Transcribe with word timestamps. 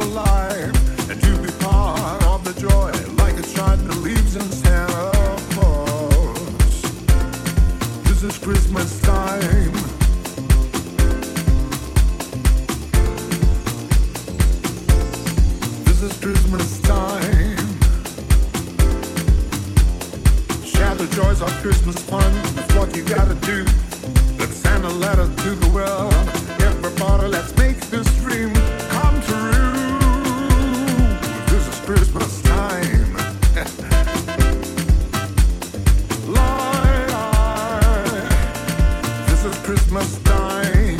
alive 0.00 0.74
and 1.10 1.20
to 1.20 1.38
be 1.42 1.50
part 1.64 2.24
of 2.24 2.42
the 2.44 2.58
joy 2.58 2.90
like 3.16 3.36
a 3.38 3.42
child 3.54 3.80
leaves 3.96 4.34
in 4.34 4.42
Santa 4.50 5.10
Claus. 5.50 6.82
This 8.04 8.22
is 8.22 8.38
Christmas 8.38 9.00
time. 9.02 9.72
This 15.84 16.02
is 16.02 16.18
Christmas 16.18 16.80
time. 16.80 17.56
Share 20.64 20.94
the 20.94 21.08
joys 21.14 21.42
of 21.42 21.50
Christmas 21.60 21.96
fun. 22.04 22.32
That's 22.54 22.74
what 22.74 22.96
you 22.96 23.04
gotta 23.04 23.34
do. 23.46 23.64
Let's 24.38 24.56
send 24.56 24.84
a 24.84 24.88
letter 24.88 25.26
to 25.26 25.50
the 25.54 25.70
world. 25.74 26.14
Everybody, 26.62 27.28
let's 27.28 27.54
make 27.56 27.78
this 27.90 28.08
dream 28.22 28.52
is 40.10 40.99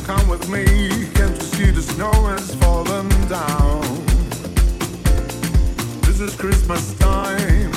come 0.00 0.28
with 0.28 0.48
me. 0.48 0.64
Can't 1.14 1.36
you 1.36 1.42
see 1.42 1.70
the 1.70 1.82
snow 1.82 2.12
is 2.34 2.54
falling 2.56 3.08
down? 3.28 3.80
This 6.02 6.20
is 6.20 6.36
Christmas 6.36 6.94
time. 6.94 7.71